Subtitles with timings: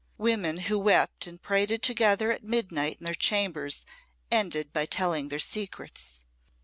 [0.17, 3.85] Women who wept and prated together at midnight in their chambers
[4.31, 6.21] ended by telling their secrets.